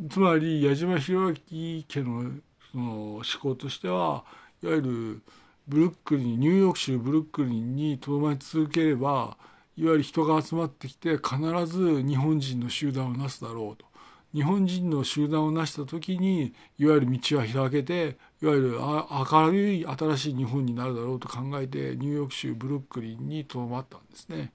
[0.09, 2.31] つまり矢島弘明家の
[2.71, 4.25] その思考としては
[4.63, 5.23] いわゆる
[5.71, 9.37] ブルックリンニューヨーク州ブルックリンにとどまり続ければ
[9.77, 13.87] いわゆる人が集まってきて必ず日本人の集団をなすだろうと
[14.35, 24.53] 日本人の集団をなした時にいわゆる道は開けていわゆる明るい新しい日本になるだろうと考えてニューヨーク州ブルックリンにとどまったんですね。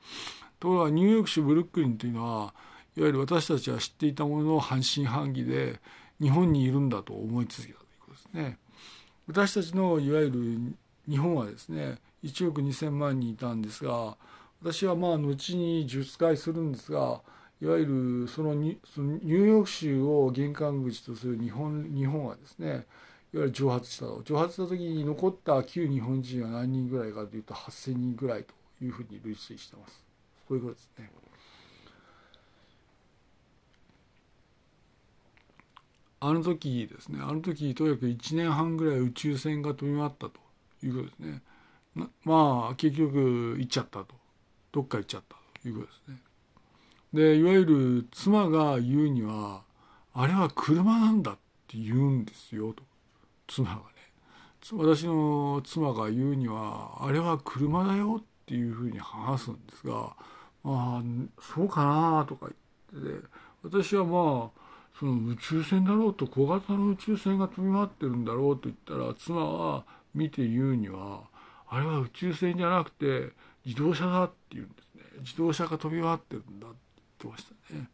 [0.59, 2.53] ところがニューヨーク州ブルックリンというのは
[2.97, 5.79] いわゆる私たちは知っていたものの半信半疑で
[6.21, 8.57] 日本にいるんだと思い続けたということですね。
[9.27, 10.75] 私たちのいわゆる
[11.09, 14.17] 日本はですね1億2,000万人いたんですが
[14.61, 17.21] 私はまあ後に述回するんですが
[17.61, 22.83] いわゆるそのニューヨーク州を玄関口とする日本日本はですねいわ
[23.33, 28.53] ゆる蒸発したと蒸発した時に残った旧日本人は何人ぐらいかというと8,000人ぐらいと
[28.83, 30.03] いうふうに類推してます。
[30.47, 31.11] そういうことですね。
[36.19, 40.44] あの時ですねあの時とにかく1年半ぐらい宇宙船が飛び回ったと
[40.87, 41.41] いうことですね。
[42.23, 44.15] まあ結局行っちゃったと。
[44.71, 45.67] どっか行っちゃったと。
[45.67, 46.17] いうことですね。
[47.13, 49.63] でいわゆる妻が言うには
[50.13, 51.35] あれは車なんだっ
[51.67, 52.83] て言うんですよと。
[53.47, 53.81] 妻がね。
[54.73, 60.15] 私の妻が言うにはあれは車だよっていうふうに話すんですが
[60.63, 61.03] まあ
[61.39, 62.47] そうかなとか
[62.93, 63.27] 言ってて
[63.63, 64.65] 私はまあ
[64.99, 69.83] その宇宙船だろうと小型の宇宙船が飛び回ってるんだろうと言ったら妻は
[70.15, 71.23] 見て言うには
[71.67, 73.33] あれは宇宙船じゃなくて
[73.65, 76.77] 自動車だって言うんですね自動車が飛び回ってるんだって
[77.23, 77.89] 言ってましたね。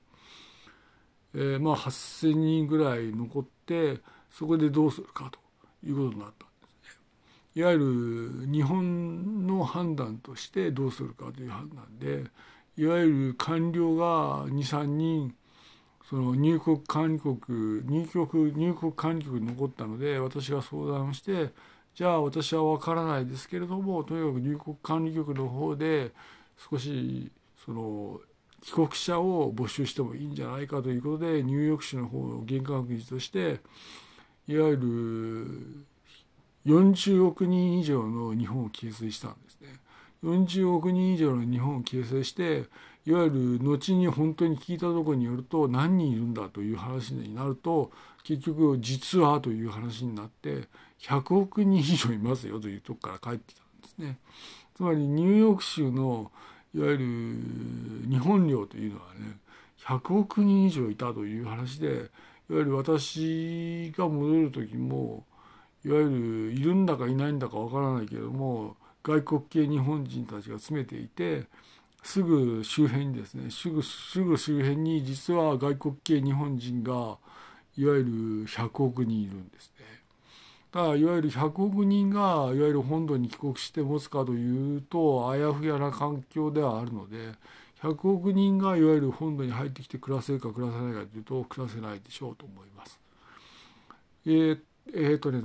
[1.33, 3.99] えー、まあ8,000人ぐらい残って
[4.29, 5.39] そこでどうするかと
[5.87, 6.49] いうことになったん
[6.83, 7.01] ですね。
[7.55, 7.77] いわゆ
[8.45, 12.29] る日本の判断としてどうするかという判断で
[12.77, 15.35] いわゆる官僚が23人
[16.09, 17.37] その入国管理国
[17.85, 21.53] 入国入国管理局に残ったので私が相談をして
[21.95, 26.11] じゃあ私は分からないですけれどもとにかく入国管理局の方で
[26.69, 27.31] 少し
[27.65, 28.19] その
[28.61, 33.59] 帰国者を募集してもいいんじゃないかということでニューヨーク市の方の玄関口として
[34.47, 34.77] いわゆ
[36.65, 39.79] る40億人以上の日本を形成したんですね。
[40.23, 42.65] 40億人以上の日本を形成して
[43.05, 47.89] いわゆる後に本当に聞いたところによると何人いるんだという話になると
[48.23, 50.67] 結局実はという話になって
[51.01, 54.17] 100億人以上いますよというとこから帰ってきたんですね。
[54.75, 56.31] つまりニューヨーク州の
[56.73, 59.37] いわゆる日本領というのはね
[59.85, 61.89] 100億人以上いたという話でい
[62.53, 65.25] わゆる私が戻る時も
[65.83, 71.45] いわゆるいるんだかいないんだかわからないけれども外国系日本人たちが詰めていて
[72.03, 77.17] すぐ周辺にですねすぐすぐ周辺に実は外国系日本人が
[77.77, 80.00] いわゆる100億人いるんですね。
[80.71, 87.33] だからいわゆる100億人がいわゆる本土に帰国して持つかというとあやふやな環境ではあるので
[87.81, 92.99] 100億人がいわゆる本土に入ってきて暮らせるか暮らせないかというと暮らせないでしょうと思います。
[94.25, 94.59] えー、
[94.93, 95.41] えー、とね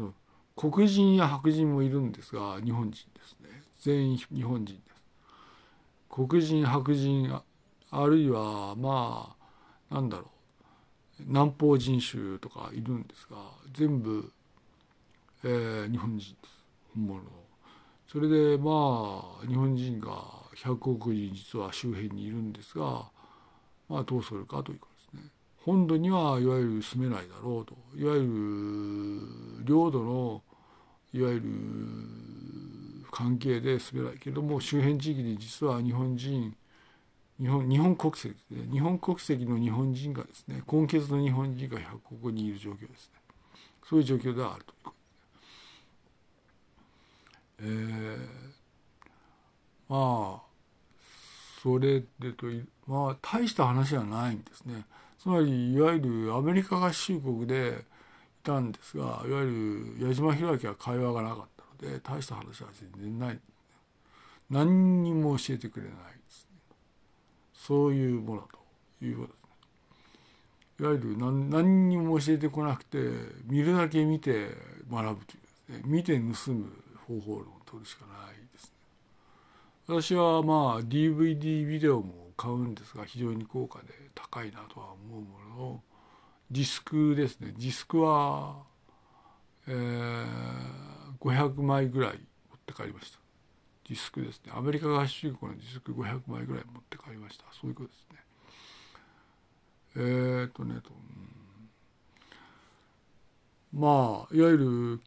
[0.55, 3.63] 黒人や白人もいるんですが日本人ですね。
[3.81, 5.05] 全員日本人です。
[6.09, 7.41] 黒人白人
[7.91, 9.35] あるいはま
[9.91, 10.27] あなんだろう。
[11.21, 13.37] 南方人種とかいるんですが
[13.73, 14.31] 全部、
[15.45, 16.65] えー、日本人です
[16.95, 17.21] 本物
[18.07, 20.25] それでまあ日本人が
[20.57, 23.11] 100億人実は周辺にいるんですが
[23.89, 25.31] まあどうするかということですね。
[25.65, 27.77] 本土にはいわゆる住めないだろうと。
[27.97, 28.21] いわゆ
[29.61, 30.43] る領土の
[31.13, 31.43] いわゆる
[33.11, 36.55] 関係で滑らないけれども周辺地域に実は日本人
[37.41, 38.73] 日本日本国籍ですね。
[38.73, 43.21] 日本国籍の日本人がですね根血の日本人が100国にいる状況ですね。
[43.89, 44.96] そういう状況ではあるということ。
[47.61, 48.19] えー、
[49.89, 50.43] まあ
[51.63, 52.47] それでと
[52.87, 54.85] まあ大した話はないんですね。
[55.19, 57.79] つまりいわゆるアメリカ合衆国で
[58.43, 61.93] いたんですがいわゆる矢島弘明は会話がなかったの。
[61.95, 63.39] で大した話は全然ない
[64.51, 65.99] 何にも教えてくれないで
[66.29, 66.59] すね
[67.53, 68.43] そういうもの
[69.01, 69.49] ということですね
[70.81, 72.99] いわゆる何何にも教えてこなくて
[73.47, 74.51] 見るだけ見て
[74.91, 76.73] 学ぶというですね見て盗む
[77.07, 78.71] 方法論を取るしかないですね。
[79.89, 85.83] 私はまあ DVD ビデオも買うんですが非常に高価で高いなとは思うものの
[86.51, 87.53] ディスクですね。
[87.57, 88.57] ディスクは
[89.69, 90.87] えー
[91.21, 93.19] 500枚ぐらい持って帰りました。
[93.89, 94.53] ディスクですね。
[94.55, 97.45] アメリカ合衆国のディスク500枚ぐらい持って帰りました。
[97.53, 98.19] そういうことですね。
[99.97, 100.91] えー、っとねと、
[103.73, 105.01] まあいわゆる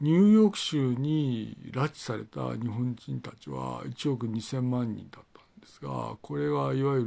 [0.00, 7.04] ニューヨーク州に拉致された日本人たちは1億2,000万人だったんですがこれがいわゆ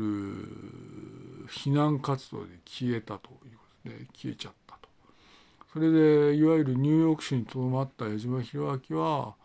[1.43, 4.89] る避難活動で消えたということで消えちゃったと。
[5.71, 9.35] それでいわゆるニューヨーク州にとどまった矢島弘明は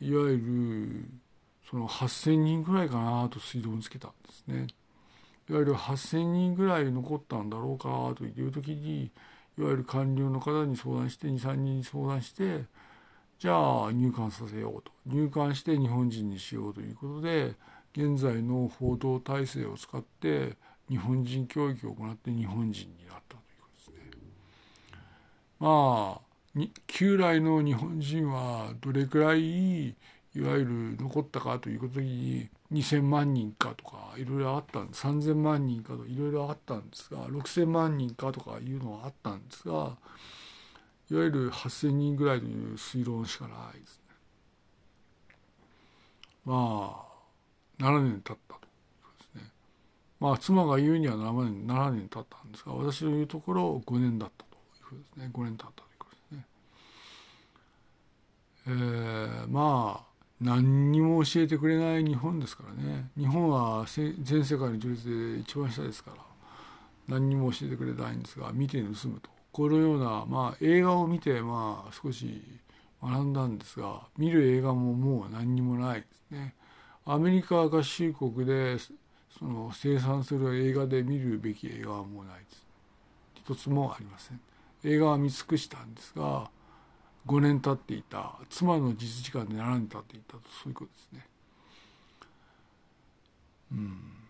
[0.00, 1.10] いわゆる
[1.68, 4.66] その8,000人ぐらいかなと推論つけたんですね。
[5.50, 9.10] いわゆる8,000人ぐらい残ったんだろうかという時に
[9.60, 12.64] いわゆる官僚の方に相談して23人に相談して
[13.38, 17.54] じゃあ入管させようと入管して日本人にしようということで
[17.94, 20.56] 現在の報道体制を使って
[20.88, 24.20] 日本人教育を行って日本人になったということですね。
[25.58, 26.20] ま
[26.56, 29.94] あ旧来の日本人はどれくらいい
[30.36, 39.96] わゆる残ったかということに2,000万人かとかいろいろあったんです3,000万人かといろいろあったんですが6,000万人かとかいうのはあったんですが
[41.10, 44.14] いわゆる8,000人ぐらいという推論しかないですね。
[46.44, 48.66] まあ7年経ったとで
[49.32, 49.50] すね。
[50.20, 56.46] まあ妻が言うには7年 ,7 年経ったんですが私の言うところ5年だったというふうですね5年経ったということですね。
[58.66, 60.09] えー、まあ
[60.40, 63.10] 何にも教えてくれない日本ですからね。
[63.16, 66.16] 日本は全世界の序列で一番下ですから。
[67.08, 69.30] 何にも教えてくれないんですが見て盗むと。
[69.52, 72.40] このような、まあ、映画を見て、まあ、少し
[73.02, 76.54] 学んだんですが見る映画ももう何にもないですね。
[77.04, 82.66] アメリカ合衆国でその生産する映画で見るべき映画はもうないです。
[83.34, 84.40] 一つもありません。
[84.84, 86.50] 映画は見尽くしたんですが
[87.26, 88.34] 5年経っていた。
[88.48, 91.26] 妻の実時間で7年経っていたとそういうことですね。
[93.72, 94.20] うん。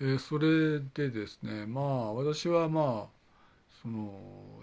[0.00, 3.22] えー、それでですねまあ私はまあ
[3.80, 4.10] その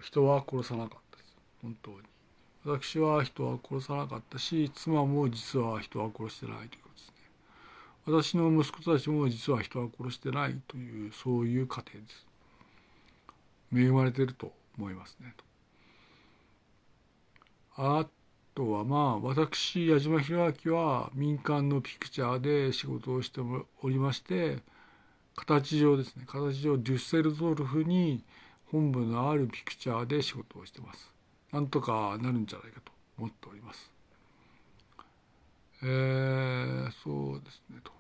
[0.02, 1.36] 人は殺さなかったです。
[1.62, 1.98] 本当に。
[2.66, 6.89] 私は人は殺さなかったし妻も実は人は殺してないという
[8.10, 12.26] 私の息子たちも実は人は殺してないというそういう家庭です。
[13.72, 15.36] 恵まれてると思いますね。
[17.76, 18.08] あ
[18.56, 24.58] とはまあ私矢島弘明は民間のピクチャーで仕事をしておりまして
[25.36, 26.24] 形上ですね。
[26.26, 28.24] 形上デュッセルドルフに
[28.72, 31.14] 本部のあるピクチャーで仕事をしてます。
[31.52, 33.92] なんとかなるんじゃないかと思っております。
[35.84, 37.78] えー、そうですね。
[37.84, 37.99] と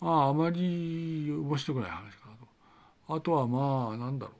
[0.00, 3.16] まああまり面白くない話かなと。
[3.16, 4.36] あとはまあなんだろう。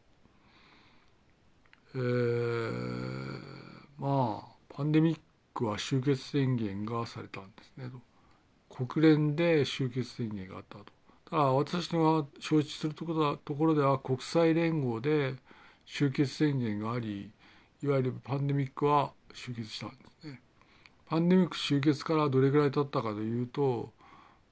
[1.95, 3.41] えー、
[3.99, 5.21] まあパンデミッ
[5.53, 8.85] クは終結宣言がされたんですねと。
[8.87, 10.87] 国連で終結宣言があったと。
[11.29, 15.35] ただ私が承知するところところでは国際連合で
[15.87, 17.31] 終結宣言があり
[17.83, 20.41] いわゆるパンデミックは終結したんですね。
[21.07, 23.93] パンデミック終結からどれぐらい経ったかというと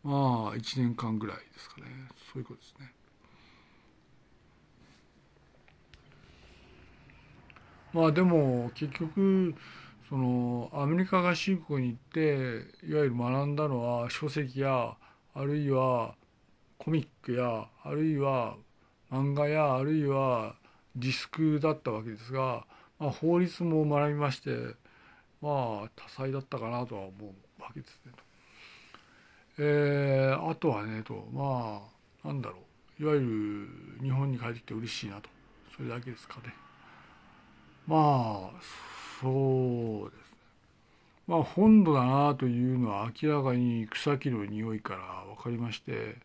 [0.04, 1.86] まあ1年間ぐらいですかね
[2.32, 2.92] そういうことですね。
[7.92, 9.54] まあでも結局
[10.08, 14.94] そのアメリカ合衆国に行っていわゆる学んだのは書籍や
[15.34, 16.14] あるいは
[16.78, 18.56] コミックやあるいは
[19.10, 20.54] 漫画やあるいは
[20.96, 22.66] ディスクだったわけですが、
[22.98, 24.50] まあ、法律も学びまして
[25.40, 27.12] まあ多彩だったかなとは思
[27.58, 28.07] うわけですね。
[29.58, 31.82] えー、あとはねとま
[32.24, 32.56] あなんだろ
[33.00, 33.02] う。
[33.02, 33.20] いわゆ
[34.00, 35.28] る日本に帰ってきて嬉しいなと。
[35.76, 36.54] それだけですかね。
[37.86, 38.60] まあ
[39.20, 40.36] そうですね。
[41.26, 46.16] まあ本土だなというのは明らかに草木の匂いから分かりまして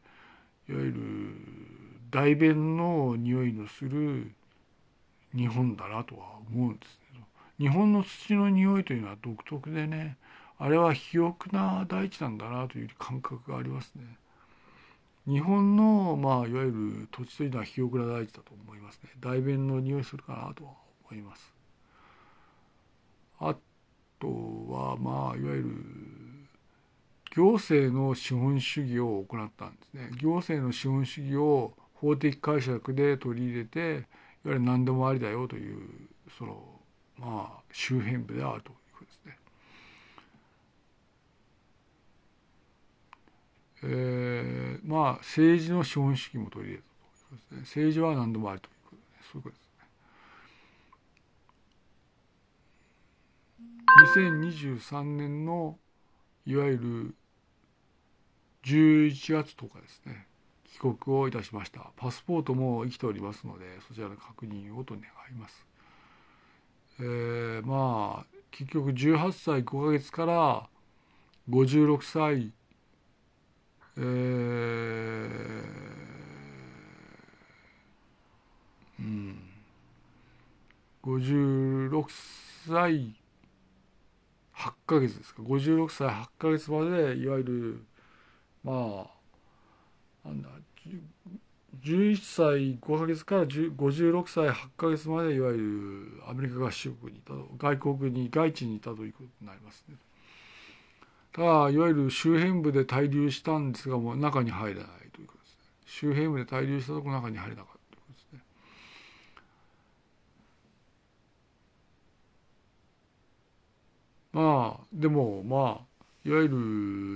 [0.70, 0.94] いわゆる
[2.10, 4.32] 大便の匂いのする
[5.36, 7.26] 日本だなとは思うんですけど。
[7.60, 10.18] 日本の土の匂いというのは独特でね
[10.64, 14.06] あれは肥沃な大地なんだなという感覚がありますね。
[15.28, 19.10] 日本の、まあ、いわゆる土地というのは肥沃な大地だと思いますね。
[19.20, 20.72] 大便の匂いするかなとは
[21.10, 21.54] 思います。
[23.42, 23.58] あ
[24.22, 25.76] とは、まあ、いわゆる
[27.36, 30.12] 行政の資本主義を行ったんですね。
[30.22, 34.00] 行政の資本主義を法的解釈で取り入れて、いわ
[34.46, 36.08] ゆる何でもありだよという、
[36.38, 36.80] その、
[37.18, 38.72] まあ、周辺部であると
[43.86, 47.60] えー、まあ政治の資本主義も取り入れたということですね。
[47.62, 49.62] 政治は何でもあるということですそういうことで
[54.14, 54.32] すね。
[54.32, 55.78] 2023年の
[56.46, 57.16] いわゆる
[58.64, 60.28] 11月10日ですね。
[60.66, 61.92] 帰国をいたしました。
[61.98, 65.66] パスポートも生きておりますのでそちらの確認をと願います。
[67.00, 70.70] えー、まあ結局18歳5ヶ月から
[71.50, 72.54] 56歳
[73.98, 74.04] えー、
[79.00, 79.40] うん
[81.04, 82.06] 56
[82.68, 83.16] 歳
[84.56, 87.84] 8ヶ月ですか56歳8ヶ月までいわゆる
[88.64, 89.06] ま
[90.24, 90.50] あなんだ
[91.84, 99.96] 11歳5ヶ月から56歳8ヶ月までいわゆるアメリカ合衆国にいたと外国に外地にいたということになりますね。
[101.34, 105.60] ただいわゆる周辺部で滞留したんですがもう中に入れないということですね。
[105.86, 108.40] 周辺部で滞留したとこ中に入れなかったということですね。
[114.32, 115.94] まあでもまあ
[116.26, 116.58] いわゆる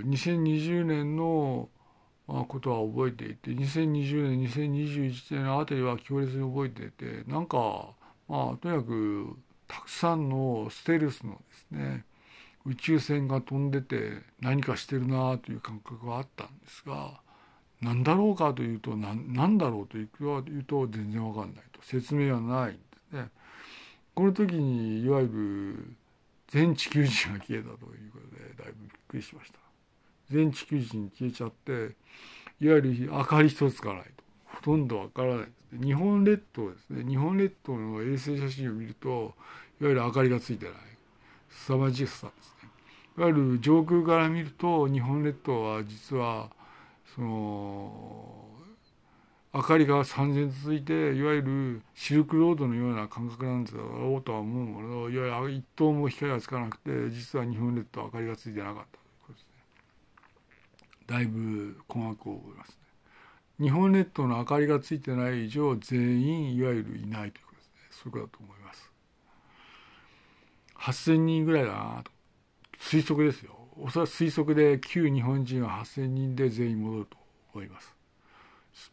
[0.07, 1.69] 2020年の
[2.27, 7.93] まあ、ことは覚えていて2020年2021年のあたりは強烈に覚えていてなんか
[8.27, 9.37] まあとにかく
[9.67, 12.05] たくさんのステルスのですね
[12.67, 17.21] 宇宙船が飛んでて何かしてるなという感覚があったんですが
[17.81, 20.09] 何だろうかというと何だろうという
[20.63, 21.79] と全然わかんないと。
[21.81, 22.79] 説明はないんで
[23.11, 23.29] すね。
[24.15, 25.95] この時にいわゆる
[26.47, 29.59] 全地球人が消えたということでだいぶびっくりしました。
[30.29, 31.95] 全地球人消えちゃって
[32.59, 34.23] いわゆる明かり一つつかないと。
[34.45, 37.03] ほとんどわからないです日本列島ですね。
[37.07, 39.35] 日本列島の衛星写真を見ると
[39.79, 40.73] いわゆる明かりがついてない。
[41.49, 42.56] 凄まじさです。
[43.17, 46.49] いわゆる上空から見ると日本列島は実は
[47.15, 48.47] その
[49.53, 58.83] 明かりが三千続いていわゆるシルクロードのような感覚なんだろうとは思うもののいわゆる一灯も光がつかなくて実は日本列島明かりがついてなかっ
[61.07, 62.77] ただいぶ困惑を覚えます
[63.59, 63.65] ね。
[63.65, 68.91] 日本列島の明かりがついてない以上全員いわゆるいないということですねそういうことだと思います。
[70.75, 72.11] 8,000人ぐらいだなと
[72.79, 73.55] 推測ですよ。
[73.79, 77.17] おそらく推測で旧日本人は8,000人で全員戻ると
[77.53, 77.95] 思います。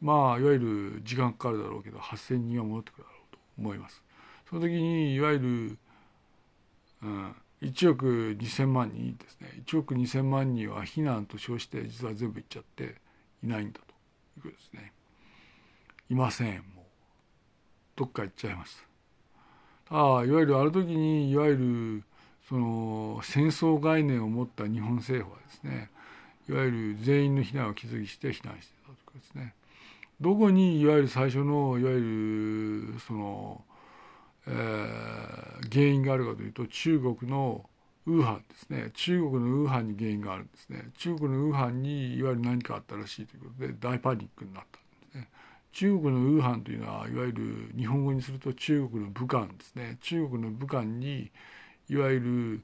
[0.00, 4.02] まあいわゆる時間かかるだろうけど8,000人は戻ってくるだろうと思います。
[4.48, 5.78] その時にいわゆる、
[7.02, 9.62] うん、1億2,000万人ですね。
[9.66, 12.96] 1億2,000万人は避難と称して実は全部行っちゃって
[13.42, 13.86] いないんだと
[14.38, 14.92] いうことですね。
[16.10, 16.84] いませんもう。
[17.96, 18.76] どっか行っちゃいまし
[19.88, 19.96] た。
[19.96, 22.04] ああいわゆるある時にいわゆる
[22.48, 25.90] その戦争概念を持った日本政府はですね
[26.48, 29.54] いわゆる全員の避難を築きして避難してたということですね。
[30.20, 33.64] どこにいわゆる最初のいわゆるその
[34.46, 37.64] えー、原因があるかというと中国の
[38.06, 38.90] ウーハンですね。
[38.92, 40.90] 中国のウーハンに原因があるんですね。
[40.98, 45.28] 中国のウーハンにいわゆる何かあったらしいということで大パニックになったんですね。
[45.72, 49.96] 中国のウーハンというのはいわゆる日本語にすると中国の武漢ですね。
[50.02, 51.30] 中国の武漢に
[51.88, 52.62] いわゆる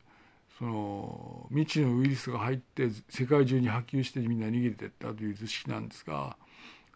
[0.59, 6.37] その未知のウイルスが入って世界中に波及してみんな逃げてったという図式なんですが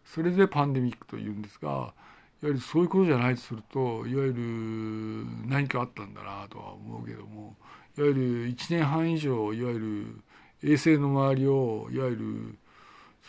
[0.05, 1.93] それでパンデミックというんですが
[2.41, 7.55] やはりそういうことじゃないとするといわゆる何かあったんだなとは思うけども
[7.97, 9.79] いわゆる1年半以上いわゆ
[10.61, 12.57] る衛星の周りをいわゆる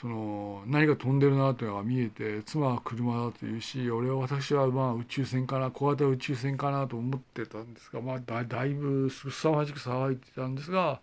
[0.01, 11.01] その何か飛んでるなというのが見えて妻は車だというし俺は私はまあ宇宙船かな小型宇宙船かなと思ってたんですが、まあ、だだいぶ凄まじく騒いでたんですが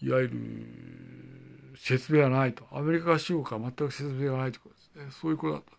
[0.00, 2.64] いわゆる説明はないと。
[2.72, 5.10] アメリカ合衆国は全く説明がないということですね。
[5.10, 5.78] そういうことだった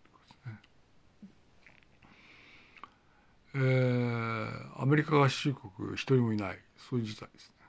[3.52, 6.58] えー、アメリカ合衆国一人もいない。
[6.76, 7.59] そういう事態ですね。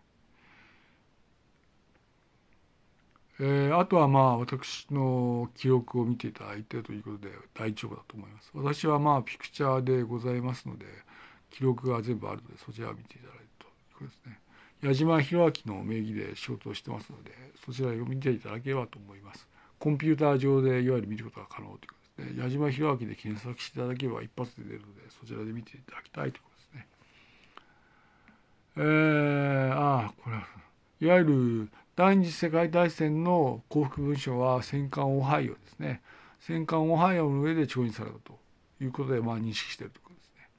[3.43, 8.51] えー、あとはまあ私の記録を見ていただいてということで大丈夫だと思います。
[8.53, 10.85] 私はまあピクチャーでございますので
[11.49, 14.39] 記録が全部あるのでそちらを見ていただいてということですね。
[14.83, 17.31] 矢島弘明の名義で仕事をしてますので
[17.65, 19.47] そちらを見ていただければと思います。
[19.79, 26.87] コンピューター上でいわゆる見ることが可能ということですね矢島弘明で検索していただければ一発で出るのでそちらで見ていただきたいということですね。
[28.77, 30.45] えー、ああこれは
[31.01, 31.69] いわゆる
[32.01, 36.01] 第二次世界大戦の降伏文書は戦艦オハイオですね
[36.39, 38.39] 戦艦オハイオの上で調印されたと
[38.81, 40.49] いうことでまあ認識してるとことですね。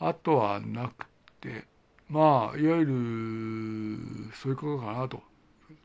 [0.00, 1.06] あとはなく
[1.40, 1.64] て
[2.08, 5.22] まあいわゆるそういうことかなと。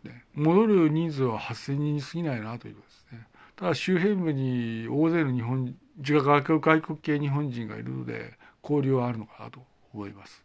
[0.04, 3.28] ね戻る人数は8,000人に過ぎないなということですね。
[3.56, 9.64] ただ周辺部に大勢の日本外国外国系日本人がいるので交流はあるのかなと
[9.94, 10.44] 思います。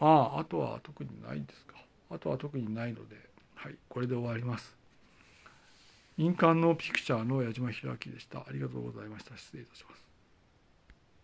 [0.00, 1.76] まああとは特にないんですか。
[2.10, 3.16] あとは特にないので
[3.54, 4.74] はいこれで終わります。
[6.18, 8.40] 印鑑のピクチャーの矢島弘明でした。
[8.40, 9.36] ありがとうございました。
[9.36, 10.09] 失礼いたします。